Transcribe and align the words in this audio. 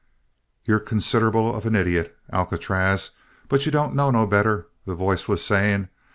"You're 0.65 0.79
considerable 0.79 1.55
of 1.55 1.67
an 1.67 1.75
idiot, 1.75 2.17
Alcatraz, 2.33 3.11
but 3.47 3.67
you 3.67 3.71
don't 3.71 3.93
know 3.93 4.09
no 4.09 4.25
better," 4.25 4.67
the 4.83 4.95
voice 4.95 5.27
was 5.27 5.43
saying. 5.45 5.89